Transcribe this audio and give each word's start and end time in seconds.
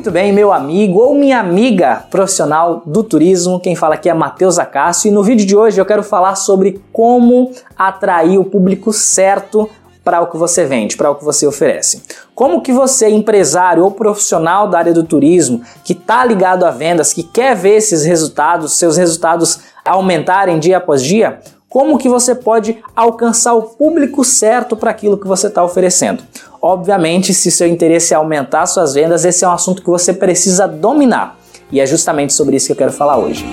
Muito 0.00 0.12
bem, 0.12 0.32
meu 0.32 0.50
amigo 0.50 0.98
ou 0.98 1.14
minha 1.14 1.38
amiga 1.38 2.06
profissional 2.10 2.82
do 2.86 3.04
turismo, 3.04 3.60
quem 3.60 3.76
fala 3.76 3.96
aqui 3.96 4.08
é 4.08 4.14
Matheus 4.14 4.58
Acácio 4.58 5.08
e 5.08 5.10
no 5.10 5.22
vídeo 5.22 5.44
de 5.44 5.54
hoje 5.54 5.78
eu 5.78 5.84
quero 5.84 6.02
falar 6.02 6.36
sobre 6.36 6.82
como 6.90 7.52
atrair 7.76 8.38
o 8.38 8.44
público 8.46 8.94
certo 8.94 9.68
para 10.02 10.22
o 10.22 10.28
que 10.28 10.38
você 10.38 10.64
vende, 10.64 10.96
para 10.96 11.10
o 11.10 11.16
que 11.16 11.22
você 11.22 11.46
oferece. 11.46 12.02
Como 12.34 12.62
que 12.62 12.72
você, 12.72 13.10
empresário 13.10 13.84
ou 13.84 13.90
profissional 13.90 14.68
da 14.68 14.78
área 14.78 14.94
do 14.94 15.04
turismo, 15.04 15.60
que 15.84 15.92
está 15.92 16.24
ligado 16.24 16.64
a 16.64 16.70
vendas, 16.70 17.12
que 17.12 17.22
quer 17.22 17.54
ver 17.54 17.76
esses 17.76 18.02
resultados, 18.02 18.78
seus 18.78 18.96
resultados 18.96 19.60
aumentarem 19.84 20.58
dia 20.58 20.78
após 20.78 21.02
dia, 21.02 21.40
como 21.70 21.96
que 21.96 22.08
você 22.08 22.34
pode 22.34 22.78
alcançar 22.96 23.54
o 23.54 23.62
público 23.62 24.24
certo 24.24 24.76
para 24.76 24.90
aquilo 24.90 25.16
que 25.16 25.26
você 25.26 25.46
está 25.46 25.64
oferecendo. 25.64 26.20
Obviamente, 26.60 27.32
se 27.32 27.48
seu 27.48 27.68
interesse 27.68 28.12
é 28.12 28.16
aumentar 28.16 28.66
suas 28.66 28.92
vendas, 28.92 29.24
esse 29.24 29.44
é 29.44 29.48
um 29.48 29.52
assunto 29.52 29.80
que 29.80 29.88
você 29.88 30.12
precisa 30.12 30.66
dominar. 30.66 31.38
E 31.70 31.80
é 31.80 31.86
justamente 31.86 32.32
sobre 32.32 32.56
isso 32.56 32.66
que 32.66 32.72
eu 32.72 32.76
quero 32.76 32.92
falar 32.92 33.16
hoje. 33.16 33.46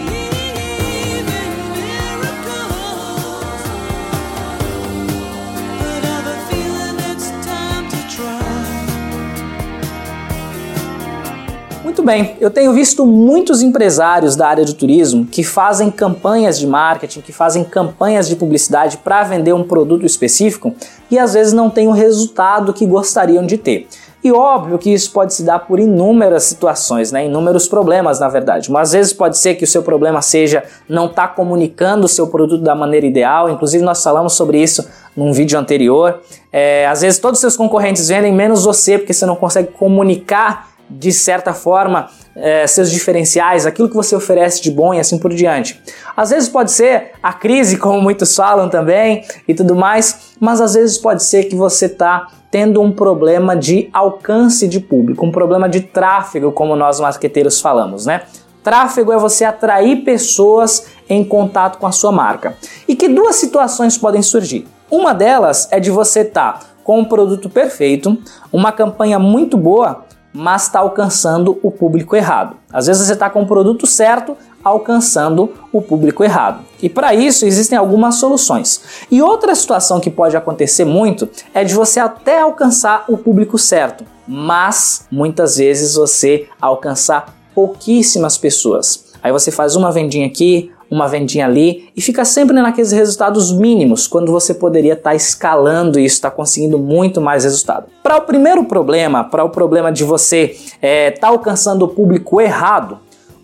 Bem, 12.07 12.37
eu 12.39 12.49
tenho 12.49 12.71
visto 12.71 13.05
muitos 13.05 13.61
empresários 13.61 14.33
da 14.37 14.47
área 14.47 14.63
do 14.63 14.73
turismo 14.73 15.25
que 15.25 15.43
fazem 15.43 15.91
campanhas 15.91 16.57
de 16.57 16.65
marketing, 16.65 17.19
que 17.19 17.33
fazem 17.33 17.65
campanhas 17.65 18.29
de 18.29 18.35
publicidade 18.37 18.95
para 18.95 19.23
vender 19.23 19.51
um 19.51 19.61
produto 19.61 20.05
específico 20.05 20.73
e 21.11 21.19
às 21.19 21.33
vezes 21.33 21.51
não 21.51 21.69
têm 21.69 21.89
o 21.89 21.91
resultado 21.91 22.71
que 22.71 22.85
gostariam 22.85 23.45
de 23.45 23.57
ter. 23.57 23.89
E 24.23 24.31
óbvio 24.31 24.77
que 24.77 24.89
isso 24.89 25.11
pode 25.11 25.33
se 25.33 25.43
dar 25.43 25.59
por 25.59 25.79
inúmeras 25.79 26.43
situações, 26.43 27.11
né? 27.11 27.25
inúmeros 27.25 27.67
problemas, 27.67 28.21
na 28.21 28.29
verdade. 28.29 28.71
Mas 28.71 28.89
às 28.89 28.93
vezes 28.93 29.13
pode 29.13 29.37
ser 29.37 29.55
que 29.55 29.65
o 29.65 29.67
seu 29.67 29.83
problema 29.83 30.21
seja 30.21 30.63
não 30.87 31.07
estar 31.07 31.27
tá 31.27 31.33
comunicando 31.33 32.05
o 32.05 32.09
seu 32.09 32.27
produto 32.27 32.63
da 32.63 32.73
maneira 32.73 33.05
ideal. 33.05 33.49
Inclusive, 33.49 33.83
nós 33.83 34.01
falamos 34.01 34.33
sobre 34.33 34.61
isso 34.61 34.87
num 35.15 35.33
vídeo 35.33 35.59
anterior. 35.59 36.21
É, 36.53 36.87
às 36.87 37.01
vezes 37.01 37.19
todos 37.19 37.37
os 37.37 37.41
seus 37.41 37.57
concorrentes 37.57 38.07
vendem 38.07 38.33
menos 38.33 38.63
você 38.63 38.97
porque 38.97 39.13
você 39.13 39.25
não 39.25 39.35
consegue 39.35 39.71
comunicar 39.73 40.76
de 40.89 41.11
certa 41.11 41.53
forma, 41.53 42.09
é, 42.35 42.65
seus 42.67 42.89
diferenciais, 42.91 43.65
aquilo 43.65 43.89
que 43.89 43.95
você 43.95 44.15
oferece 44.15 44.61
de 44.61 44.71
bom 44.71 44.93
e 44.93 44.99
assim 44.99 45.17
por 45.17 45.33
diante. 45.33 45.81
Às 46.15 46.29
vezes 46.29 46.47
pode 46.47 46.71
ser 46.71 47.11
a 47.21 47.33
crise, 47.33 47.77
como 47.79 48.01
muitos 48.01 48.35
falam 48.35 48.69
também, 48.69 49.25
e 49.47 49.53
tudo 49.53 49.75
mais, 49.75 50.33
mas 50.39 50.61
às 50.61 50.73
vezes 50.73 50.97
pode 50.97 51.23
ser 51.23 51.45
que 51.45 51.55
você 51.55 51.85
está 51.85 52.27
tendo 52.49 52.81
um 52.81 52.91
problema 52.91 53.55
de 53.55 53.89
alcance 53.91 54.67
de 54.67 54.79
público, 54.79 55.25
um 55.25 55.31
problema 55.31 55.67
de 55.67 55.81
tráfego, 55.81 56.51
como 56.51 56.75
nós 56.75 56.99
marqueteiros 56.99 57.59
falamos, 57.59 58.05
né? 58.05 58.21
Tráfego 58.63 59.13
é 59.13 59.17
você 59.17 59.45
atrair 59.45 60.03
pessoas 60.03 60.87
em 61.09 61.23
contato 61.23 61.77
com 61.77 61.87
a 61.87 61.91
sua 61.91 62.11
marca. 62.11 62.55
E 62.87 62.95
que 62.95 63.07
duas 63.07 63.37
situações 63.37 63.97
podem 63.97 64.21
surgir. 64.21 64.67
Uma 64.91 65.13
delas 65.13 65.67
é 65.71 65.79
de 65.79 65.89
você 65.89 66.21
estar 66.21 66.53
tá 66.53 66.59
com 66.83 66.99
um 66.99 67.05
produto 67.05 67.49
perfeito, 67.49 68.17
uma 68.51 68.71
campanha 68.71 69.19
muito 69.19 69.57
boa, 69.57 70.05
mas 70.33 70.63
está 70.63 70.79
alcançando 70.79 71.57
o 71.63 71.71
público 71.71 72.15
errado. 72.15 72.55
Às 72.71 72.87
vezes 72.87 73.05
você 73.05 73.13
está 73.13 73.29
com 73.29 73.41
o 73.41 73.47
produto 73.47 73.87
certo, 73.87 74.37
alcançando 74.63 75.53
o 75.71 75.81
público 75.81 76.23
errado. 76.23 76.63
E 76.81 76.89
para 76.89 77.13
isso 77.13 77.45
existem 77.45 77.77
algumas 77.77 78.15
soluções. 78.15 78.81
E 79.09 79.21
outra 79.21 79.55
situação 79.55 79.99
que 79.99 80.09
pode 80.09 80.35
acontecer 80.35 80.85
muito 80.85 81.29
é 81.53 81.63
de 81.63 81.73
você 81.73 81.99
até 81.99 82.41
alcançar 82.41 83.05
o 83.07 83.17
público 83.17 83.57
certo, 83.57 84.03
mas 84.27 85.05
muitas 85.11 85.57
vezes 85.57 85.95
você 85.95 86.47
alcançar 86.61 87.33
pouquíssimas 87.55 88.37
pessoas. 88.37 89.05
Aí 89.23 89.31
você 89.31 89.51
faz 89.51 89.75
uma 89.75 89.91
vendinha 89.91 90.27
aqui, 90.27 90.71
uma 90.89 91.07
vendinha 91.07 91.45
ali 91.45 91.89
e 91.95 92.01
fica 92.01 92.23
sempre 92.23 92.55
naqueles 92.61 92.91
resultados 92.91 93.51
mínimos, 93.51 94.07
quando 94.07 94.31
você 94.31 94.53
poderia 94.53 94.93
estar 94.93 95.11
tá 95.11 95.15
escalando 95.15 95.99
isso, 95.99 96.15
estar 96.15 96.29
tá 96.29 96.35
conseguindo 96.35 96.77
muito 96.79 97.19
mais 97.19 97.43
resultado. 97.43 97.87
Para 98.01 98.17
o 98.17 98.21
primeiro 98.21 98.63
problema, 98.65 99.23
para 99.23 99.43
o 99.43 99.49
problema 99.49 99.91
de 99.91 100.03
você 100.03 100.45
estar 100.45 100.77
é, 100.81 101.11
tá 101.11 101.27
alcançando 101.27 101.83
o 101.83 101.87
público 101.87 102.39
errado, 102.39 102.99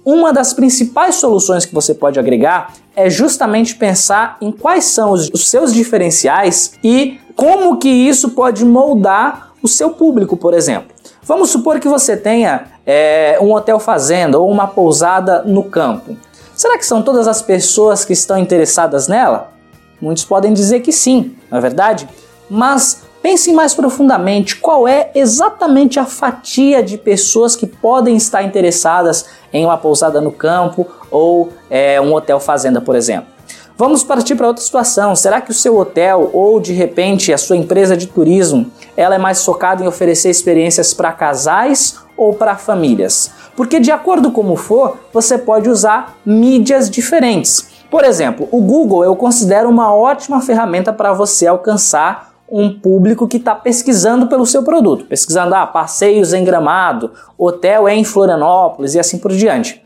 uma 0.05 0.33
das 0.33 0.53
principais 0.53 1.15
soluções 1.15 1.65
que 1.65 1.73
você 1.73 1.93
pode 1.93 2.19
agregar 2.19 2.73
é 2.95 3.09
justamente 3.09 3.75
pensar 3.75 4.37
em 4.41 4.51
quais 4.51 4.85
são 4.85 5.11
os, 5.11 5.29
os 5.29 5.49
seus 5.49 5.73
diferenciais 5.73 6.73
e 6.83 7.17
como 7.35 7.77
que 7.77 7.89
isso 7.89 8.31
pode 8.31 8.65
moldar 8.65 9.53
o 9.61 9.67
seu 9.67 9.91
público, 9.91 10.35
por 10.35 10.53
exemplo. 10.53 10.93
Vamos 11.23 11.51
supor 11.51 11.79
que 11.79 11.87
você 11.87 12.17
tenha 12.17 12.65
é, 12.85 13.37
um 13.41 13.53
hotel 13.53 13.79
fazenda 13.79 14.37
ou 14.37 14.51
uma 14.51 14.67
pousada 14.67 15.41
no 15.43 15.63
campo. 15.63 16.17
Será 16.55 16.77
que 16.77 16.85
são 16.85 17.01
todas 17.01 17.27
as 17.27 17.41
pessoas 17.41 18.05
que 18.05 18.13
estão 18.13 18.37
interessadas 18.37 19.07
nela? 19.07 19.51
Muitos 19.99 20.23
podem 20.23 20.53
dizer 20.53 20.81
que 20.81 20.91
sim, 20.91 21.35
não 21.49 21.57
é 21.57 21.61
verdade? 21.61 22.07
Mas 22.49 23.01
pense 23.23 23.51
mais 23.51 23.73
profundamente 23.73 24.57
qual 24.57 24.87
é 24.87 25.09
exatamente 25.15 25.99
a 25.99 26.05
fatia 26.05 26.83
de 26.83 26.97
pessoas 26.97 27.55
que 27.55 27.65
podem 27.65 28.15
estar 28.15 28.43
interessadas 28.43 29.25
em 29.51 29.65
uma 29.65 29.77
pousada 29.77 30.21
no 30.21 30.31
campo 30.31 30.85
ou 31.09 31.51
é, 31.69 31.99
um 31.99 32.13
hotel 32.13 32.39
fazenda, 32.39 32.79
por 32.79 32.95
exemplo. 32.95 33.33
Vamos 33.75 34.03
partir 34.03 34.35
para 34.35 34.47
outra 34.47 34.63
situação. 34.63 35.15
Será 35.15 35.41
que 35.41 35.49
o 35.49 35.53
seu 35.53 35.75
hotel 35.77 36.29
ou 36.31 36.59
de 36.59 36.73
repente 36.73 37.33
a 37.33 37.37
sua 37.39 37.57
empresa 37.57 37.97
de 37.97 38.05
turismo, 38.05 38.71
ela 38.95 39.15
é 39.15 39.17
mais 39.17 39.43
focada 39.43 39.83
em 39.83 39.87
oferecer 39.87 40.29
experiências 40.29 40.93
para 40.93 41.11
casais 41.11 41.95
ou 42.15 42.33
para 42.33 42.55
famílias? 42.55 43.31
Porque 43.55 43.79
de 43.79 43.91
acordo 43.91 44.31
como 44.31 44.55
for, 44.55 44.97
você 45.11 45.37
pode 45.37 45.69
usar 45.69 46.17
mídias 46.25 46.89
diferentes. 46.89 47.67
Por 47.89 48.03
exemplo, 48.03 48.47
o 48.51 48.61
Google 48.61 49.03
eu 49.03 49.15
considero 49.15 49.69
uma 49.69 49.93
ótima 49.93 50.41
ferramenta 50.41 50.91
para 50.91 51.13
você 51.13 51.45
alcançar 51.45 52.33
um 52.49 52.79
público 52.79 53.27
que 53.27 53.37
está 53.37 53.55
pesquisando 53.55 54.27
pelo 54.27 54.45
seu 54.45 54.63
produto, 54.63 55.05
pesquisando 55.05 55.55
ah, 55.55 55.65
passeios 55.65 56.33
em 56.33 56.43
Gramado, 56.43 57.11
hotel 57.37 57.87
em 57.87 58.03
Florianópolis 58.03 58.95
e 58.95 58.99
assim 58.99 59.17
por 59.17 59.31
diante. 59.31 59.83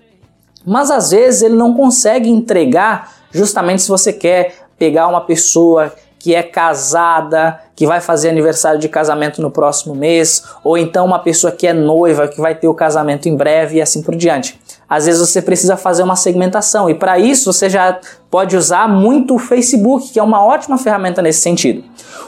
Mas 0.65 0.91
às 0.91 1.11
vezes 1.11 1.43
ele 1.43 1.55
não 1.55 1.73
consegue 1.73 2.29
entregar 2.29 3.13
justamente 3.31 3.81
se 3.81 3.89
você 3.89 4.11
quer 4.11 4.67
pegar 4.77 5.07
uma 5.07 5.21
pessoa 5.21 5.93
que 6.19 6.33
é 6.33 6.41
casada, 6.41 7.59
que 7.75 7.85
vai 7.85 8.01
fazer 8.01 8.29
aniversário 8.29 8.79
de 8.79 8.89
casamento 8.89 9.41
no 9.41 9.51
próximo 9.51 9.93
mês, 9.93 10.43
ou 10.63 10.77
então 10.77 11.05
uma 11.05 11.19
pessoa 11.19 11.51
que 11.51 11.67
é 11.67 11.73
noiva, 11.73 12.27
que 12.27 12.41
vai 12.41 12.55
ter 12.55 12.67
o 12.67 12.73
casamento 12.73 13.29
em 13.29 13.35
breve 13.35 13.77
e 13.77 13.81
assim 13.81 14.01
por 14.01 14.15
diante. 14.15 14.59
Às 14.89 15.05
vezes 15.05 15.21
você 15.21 15.41
precisa 15.41 15.75
fazer 15.75 16.03
uma 16.03 16.15
segmentação 16.15 16.89
e 16.89 16.95
para 16.95 17.19
isso 17.19 17.51
você 17.51 17.69
já 17.69 17.99
pode 18.31 18.55
usar 18.55 18.87
muito 18.87 19.35
o 19.35 19.39
Facebook, 19.39 20.11
que 20.11 20.19
é 20.19 20.23
uma 20.23 20.43
ótima 20.43 20.77
ferramenta 20.77 21.21
nesse 21.21 21.41
sentido. 21.41 21.83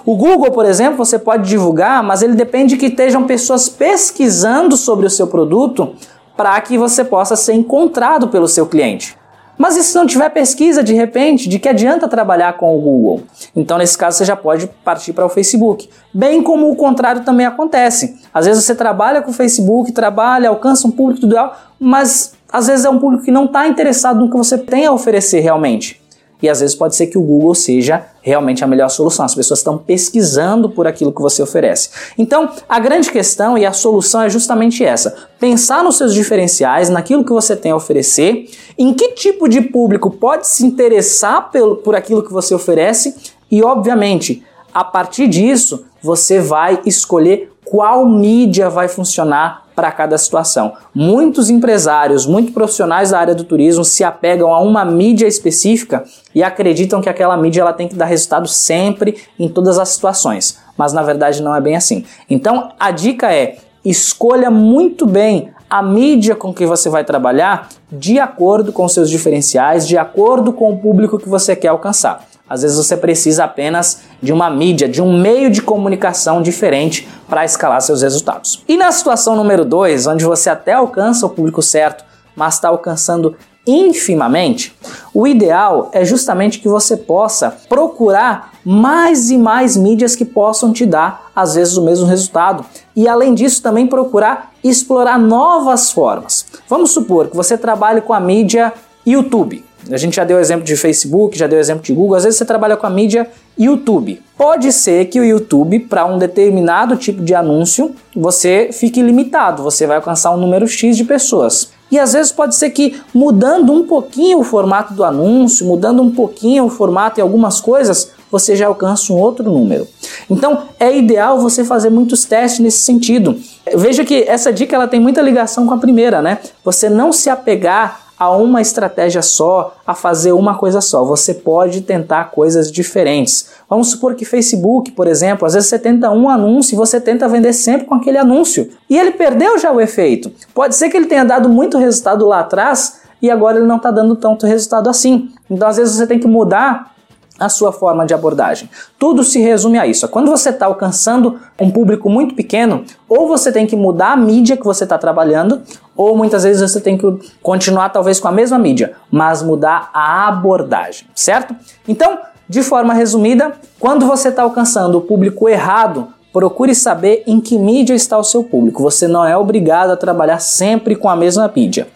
O 0.06 0.16
Google, 0.16 0.52
por 0.52 0.66
exemplo, 0.66 0.98
você 0.98 1.18
pode 1.18 1.48
divulgar, 1.48 2.04
mas 2.04 2.22
ele 2.22 2.36
depende 2.36 2.78
que 2.78 2.88
estejam 2.88 3.26
pessoas 3.26 3.70
pesquisando 3.70 4.76
sobre 4.78 5.06
o 5.06 5.10
seu 5.10 5.28
produto 5.28 5.96
para 6.36 6.60
que 6.62 6.78
você 6.78 7.04
possa 7.04 7.36
ser 7.36 7.54
encontrado 7.54 8.28
pelo 8.28 8.48
seu 8.48 8.66
cliente. 8.66 9.19
Mas 9.60 9.76
e 9.76 9.84
se 9.84 9.94
não 9.94 10.08
tiver 10.08 10.30
pesquisa 10.30 10.82
de 10.82 10.94
repente, 10.94 11.50
de 11.50 11.60
que 11.60 11.68
adianta 11.68 12.08
trabalhar 12.08 12.54
com 12.54 12.74
o 12.74 12.80
Google? 12.80 13.24
Então, 13.54 13.78
nesse 13.78 13.98
caso, 13.98 14.18
você 14.18 14.24
já 14.24 14.36
pode 14.36 14.68
partir 14.86 15.12
para 15.12 15.26
o 15.26 15.30
Facebook. 15.30 15.90
Bem 16.14 16.42
como 16.42 16.72
o 16.72 16.78
contrário 16.78 17.26
também 17.26 17.46
acontece. 17.46 18.18
Às 18.34 18.46
vezes 18.46 18.64
você 18.64 18.74
trabalha 18.74 19.22
com 19.22 19.32
o 19.32 19.34
Facebook, 19.34 19.92
trabalha, 19.92 20.48
alcança 20.48 20.88
um 20.88 20.92
público 20.92 21.26
ideal, 21.26 21.58
mas 21.78 22.36
às 22.50 22.68
vezes 22.68 22.86
é 22.86 22.90
um 22.90 23.00
público 23.00 23.26
que 23.26 23.32
não 23.32 23.44
está 23.46 23.68
interessado 23.68 24.22
no 24.22 24.32
que 24.32 24.38
você 24.38 24.58
tem 24.58 24.86
a 24.86 24.94
oferecer 24.94 25.42
realmente 25.42 26.00
e 26.42 26.48
às 26.48 26.62
vezes 26.62 26.76
pode 26.76 26.96
ser 26.96 27.08
que 27.08 27.18
o 27.18 27.22
Google 27.22 27.54
seja 27.54 28.06
realmente 28.22 28.64
a 28.64 28.68
melhor 28.68 28.90
solução. 28.90 29.26
As 29.26 29.36
pessoas 29.36 29.60
estão 29.60 29.78
pesquisando 29.78 30.70
por 30.70 30.88
aquilo 30.88 31.12
que 31.12 31.22
você 31.22 31.42
oferece. 31.44 31.90
Então, 32.18 32.50
a 32.68 32.80
grande 32.80 33.12
questão 33.12 33.58
e 33.58 33.66
a 33.66 33.74
solução 33.74 34.22
é 34.22 34.30
justamente 34.30 34.84
essa: 34.84 35.16
pensar 35.40 35.84
nos 35.84 35.98
seus 35.98 36.14
diferenciais, 36.14 36.90
naquilo 36.90 37.26
que 37.26 37.32
você 37.32 37.56
tem 37.56 37.72
a 37.72 37.76
oferecer, 37.76 38.50
em 38.78 38.94
que 38.94 39.10
tipo 39.10 39.48
de 39.50 39.62
público 39.62 40.12
pode 40.12 40.48
se 40.48 40.66
interessar 40.66 41.52
pelo, 41.52 41.78
por 41.78 41.96
aquilo 41.96 42.24
que 42.24 42.32
você 42.32 42.56
oferece 42.56 43.16
e, 43.52 43.64
obviamente, 43.64 44.44
a 44.74 44.84
partir 44.84 45.28
disso, 45.28 45.86
você 46.02 46.40
vai 46.40 46.80
escolher 46.86 47.52
qual 47.66 48.06
mídia 48.06 48.70
vai 48.70 48.88
funcionar 48.88 49.68
para 49.80 49.94
cada 49.94 50.18
situação. 50.18 50.74
Muitos 50.94 51.50
empresários, 51.50 52.26
muitos 52.26 52.54
profissionais 52.54 53.12
da 53.12 53.20
área 53.20 53.34
do 53.34 53.46
turismo 53.46 53.86
se 53.86 54.04
apegam 54.04 54.54
a 54.54 54.60
uma 54.60 54.84
mídia 54.84 55.26
específica 55.26 56.04
e 56.36 56.44
acreditam 56.44 57.00
que 57.00 57.08
aquela 57.08 57.38
mídia 57.38 57.62
ela 57.62 57.72
tem 57.72 57.88
que 57.88 57.96
dar 57.96 58.04
resultado 58.04 58.46
sempre 58.46 59.16
em 59.40 59.48
todas 59.48 59.80
as 59.80 59.88
situações, 59.88 60.60
mas 60.78 60.92
na 60.92 61.02
verdade 61.02 61.42
não 61.42 61.56
é 61.56 61.62
bem 61.62 61.78
assim. 61.78 62.04
Então 62.30 62.74
a 62.78 62.92
dica 62.92 63.34
é 63.34 63.56
escolha 63.86 64.52
muito 64.52 65.06
bem 65.06 65.50
a 65.70 65.82
mídia 65.82 66.36
com 66.36 66.54
que 66.54 66.66
você 66.66 66.90
vai 66.90 67.06
trabalhar 67.06 67.70
de 67.90 68.20
acordo 68.20 68.74
com 68.74 68.86
seus 68.90 69.10
diferenciais, 69.10 69.88
de 69.88 69.98
acordo 69.98 70.52
com 70.52 70.74
o 70.74 70.78
público 70.78 71.18
que 71.18 71.30
você 71.30 71.56
quer 71.56 71.70
alcançar. 71.70 72.28
Às 72.50 72.64
vezes 72.64 72.78
você 72.78 72.98
precisa 72.98 73.44
apenas 73.44 74.02
de 74.22 74.34
uma 74.34 74.50
mídia, 74.50 74.90
de 74.90 75.02
um 75.02 75.20
meio 75.20 75.52
de 75.52 75.62
comunicação 75.62 76.42
diferente 76.42 77.08
para 77.28 77.46
escalar 77.46 77.82
seus 77.82 78.02
resultados. 78.02 78.64
E 78.68 78.76
na 78.76 78.92
situação 78.92 79.36
número 79.36 79.64
2, 79.64 80.08
onde 80.08 80.26
você 80.26 80.50
até 80.50 80.74
alcança 80.74 81.26
o 81.26 81.30
público 81.30 81.62
certo, 81.62 82.04
mas 82.36 82.56
está 82.56 82.70
alcançando 82.70 83.36
infimamente, 83.68 84.76
o 85.14 85.28
ideal 85.28 85.90
é 85.94 86.04
justamente 86.04 86.60
que 86.60 86.68
você 86.68 86.98
possa 86.98 87.56
procurar 87.68 88.54
mais 88.66 89.30
e 89.30 89.38
mais 89.38 89.78
mídias 89.78 90.16
que 90.16 90.26
possam 90.26 90.74
te 90.74 90.86
dar, 90.86 91.30
às 91.36 91.56
vezes, 91.56 91.78
o 91.78 91.84
mesmo 91.84 92.08
resultado. 92.08 92.66
E 92.96 93.08
além 93.08 93.34
disso, 93.36 93.62
também 93.62 93.86
procurar 93.86 94.52
explorar 94.64 95.20
novas 95.20 95.92
formas. 95.92 96.46
Vamos 96.68 96.92
supor 96.92 97.28
que 97.28 97.36
você 97.36 97.58
trabalhe 97.58 98.02
com 98.02 98.14
a 98.14 98.20
mídia 98.20 98.74
YouTube. 99.06 99.64
A 99.92 99.98
gente 99.98 100.16
já 100.16 100.24
deu 100.24 100.40
exemplo 100.40 100.66
de 100.66 100.76
Facebook, 100.76 101.38
já 101.38 101.48
deu 101.48 101.60
exemplo 101.60 101.84
de 101.84 101.94
Google. 101.94 102.16
Às 102.16 102.24
vezes 102.24 102.38
você 102.38 102.46
trabalha 102.46 102.76
com 102.76 102.86
a 102.86 102.90
mídia 102.90 103.28
YouTube. 103.58 104.22
Pode 104.38 104.72
ser 104.72 105.06
que 105.06 105.20
o 105.20 105.24
YouTube, 105.24 105.80
para 105.80 106.06
um 106.06 106.18
determinado 106.18 106.96
tipo 106.96 107.22
de 107.22 107.34
anúncio, 107.34 107.96
você 108.16 108.70
fique 108.72 109.02
limitado, 109.02 109.64
você 109.64 109.88
vai 109.88 109.98
alcançar 109.98 110.32
um 110.32 110.38
número 110.38 110.68
X 110.68 110.98
de 110.98 111.04
pessoas. 111.04 111.72
E 111.92 111.98
às 111.98 112.14
vezes 112.14 112.32
pode 112.32 112.56
ser 112.56 112.70
que 112.70 113.02
mudando 113.14 113.74
um 113.74 113.86
pouquinho 113.86 114.40
o 114.40 114.44
formato 114.44 114.94
do 114.94 115.04
anúncio, 115.04 115.66
mudando 115.66 116.02
um 116.02 116.12
pouquinho 116.12 116.66
o 116.66 116.70
formato 116.70 117.20
em 117.20 117.24
algumas 117.24 117.60
coisas, 117.60 118.12
você 118.32 118.56
já 118.56 118.68
alcança 118.68 119.12
um 119.12 119.18
outro 119.18 119.44
número. 119.44 119.88
Então 120.30 120.66
é 120.80 120.96
ideal 120.96 121.40
você 121.40 121.64
fazer 121.64 121.90
muitos 121.90 122.26
testes 122.26 122.60
nesse 122.60 122.80
sentido. 122.80 123.36
Veja 123.76 124.06
que 124.06 124.24
essa 124.24 124.54
dica 124.54 124.76
ela 124.76 124.88
tem 124.88 125.00
muita 125.00 125.22
ligação 125.22 125.66
com 125.66 125.74
a 125.74 125.78
primeira, 125.78 126.22
né? 126.22 126.38
Você 126.64 126.90
não 126.90 127.12
se 127.12 127.30
apegar 127.30 128.09
a 128.20 128.30
uma 128.32 128.62
estratégia 128.62 129.22
só, 129.22 129.78
a 129.88 129.96
fazer 129.96 130.34
uma 130.34 130.58
coisa 130.58 130.82
só. 130.82 131.06
Você 131.06 131.34
pode 131.34 131.82
tentar 131.82 132.26
coisas 132.26 132.70
diferentes. 132.70 133.52
Vamos 133.70 133.92
supor 133.92 134.14
que 134.14 134.26
Facebook, 134.26 134.92
por 134.92 135.08
exemplo, 135.08 135.46
às 135.46 135.54
vezes 135.54 135.70
você 135.70 135.80
tenta 135.80 136.12
um 136.12 136.30
anúncio 136.30 136.76
e 136.76 136.78
você 136.78 137.00
tenta 137.00 137.30
vender 137.30 137.54
sempre 137.54 137.88
com 137.88 137.96
aquele 137.96 138.18
anúncio. 138.18 138.70
E 138.90 138.98
ele 138.98 139.12
perdeu 139.12 139.58
já 139.58 139.72
o 139.72 139.80
efeito. 139.80 140.30
Pode 140.54 140.76
ser 140.76 140.90
que 140.90 140.98
ele 140.98 141.06
tenha 141.06 141.24
dado 141.24 141.48
muito 141.48 141.78
resultado 141.78 142.28
lá 142.28 142.42
atrás 142.42 143.00
e 143.22 143.32
agora 143.32 143.58
ele 143.58 143.68
não 143.68 143.78
está 143.78 143.90
dando 143.90 144.16
tanto 144.16 144.46
resultado 144.46 144.90
assim. 144.90 145.32
Então, 145.50 145.68
às 145.68 145.78
vezes, 145.78 145.96
você 145.96 146.06
tem 146.06 146.20
que 146.20 146.28
mudar 146.28 146.94
a 147.40 147.50
sua 147.50 147.72
forma 147.72 148.06
de 148.06 148.14
abordagem. 148.14 148.70
Tudo 148.98 149.24
se 149.24 149.40
resume 149.40 149.80
a 149.80 149.88
isso. 149.88 150.08
Quando 150.08 150.30
você 150.30 150.50
está 150.50 150.66
alcançando 150.66 151.40
um 151.60 151.72
público 151.72 152.10
muito 152.10 152.36
pequeno, 152.36 152.84
ou 153.08 153.28
você 153.28 153.52
tem 153.52 153.66
que 153.66 153.76
mudar 153.76 154.14
a 154.14 154.18
mídia 154.18 154.58
que 154.58 154.66
você 154.66 154.84
está 154.84 154.98
trabalhando, 154.98 155.62
ou 155.96 156.16
muitas 156.16 156.44
vezes 156.44 156.62
você 156.62 156.82
tem 156.82 156.98
que 156.98 157.06
continuar 157.42 157.90
talvez 157.90 158.20
com 158.20 158.28
a 158.28 158.32
mesma 158.32 158.58
mídia, 158.58 158.94
mas 159.12 159.42
mudar 159.42 159.90
a 159.94 160.28
abordagem, 160.28 161.08
certo? 161.16 161.56
Então, 161.88 162.20
de 162.48 162.64
forma 162.64 162.94
resumida, 162.94 163.54
quando 163.80 164.06
você 164.06 164.30
está 164.30 164.44
alcançando 164.44 164.98
o 164.98 165.02
público 165.02 165.48
errado, 165.48 166.08
Procure 166.32 166.76
saber 166.76 167.24
em 167.26 167.42
que 167.42 167.58
mídia 167.58 167.96
está 167.96 168.18
o 168.18 168.24
seu 168.24 168.44
público. 168.44 168.84
Você 168.84 169.08
não 169.08 169.26
é 169.26 169.36
obrigado 169.36 169.92
a 169.92 169.98
trabalhar 169.98 170.40
sempre 170.40 170.96
com 170.96 171.10
a 171.10 171.16
mesma 171.16 171.52
mídia. 171.54 171.88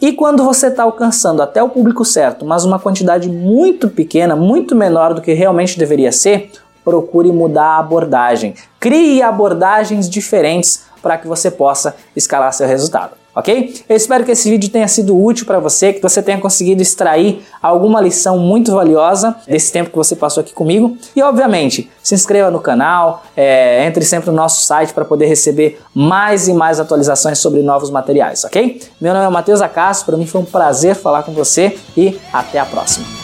E 0.00 0.12
quando 0.12 0.42
você 0.42 0.68
está 0.68 0.82
alcançando 0.82 1.42
até 1.42 1.62
o 1.62 1.68
público 1.68 2.04
certo, 2.04 2.44
mas 2.44 2.64
uma 2.64 2.78
quantidade 2.78 3.28
muito 3.28 3.88
pequena, 3.88 4.34
muito 4.34 4.74
menor 4.74 5.14
do 5.14 5.20
que 5.20 5.32
realmente 5.32 5.78
deveria 5.78 6.10
ser, 6.10 6.50
procure 6.84 7.30
mudar 7.30 7.76
a 7.76 7.78
abordagem. 7.78 8.54
Crie 8.80 9.22
abordagens 9.22 10.08
diferentes 10.08 10.84
para 11.02 11.18
que 11.18 11.28
você 11.28 11.50
possa 11.50 11.94
escalar 12.16 12.52
seu 12.52 12.66
resultado 12.66 13.21
ok? 13.34 13.82
Eu 13.88 13.96
espero 13.96 14.24
que 14.24 14.30
esse 14.30 14.48
vídeo 14.48 14.70
tenha 14.70 14.88
sido 14.88 15.18
útil 15.20 15.46
para 15.46 15.58
você, 15.58 15.92
que 15.92 16.02
você 16.02 16.22
tenha 16.22 16.38
conseguido 16.38 16.82
extrair 16.82 17.42
alguma 17.62 18.00
lição 18.00 18.38
muito 18.38 18.72
valiosa 18.72 19.36
desse 19.46 19.72
tempo 19.72 19.90
que 19.90 19.96
você 19.96 20.14
passou 20.14 20.40
aqui 20.40 20.52
comigo. 20.52 20.96
E 21.14 21.22
obviamente, 21.22 21.90
se 22.02 22.14
inscreva 22.14 22.50
no 22.50 22.60
canal, 22.60 23.24
é, 23.36 23.86
entre 23.86 24.04
sempre 24.04 24.30
no 24.30 24.36
nosso 24.36 24.66
site 24.66 24.92
para 24.92 25.04
poder 25.04 25.26
receber 25.26 25.80
mais 25.94 26.48
e 26.48 26.52
mais 26.52 26.80
atualizações 26.80 27.38
sobre 27.38 27.62
novos 27.62 27.90
materiais, 27.90 28.44
ok? 28.44 28.80
Meu 29.00 29.14
nome 29.14 29.26
é 29.26 29.28
Matheus 29.28 29.60
Acácio, 29.60 30.06
para 30.06 30.16
mim 30.16 30.26
foi 30.26 30.40
um 30.40 30.44
prazer 30.44 30.94
falar 30.94 31.22
com 31.22 31.32
você 31.32 31.76
e 31.96 32.18
até 32.32 32.58
a 32.58 32.66
próxima. 32.66 33.21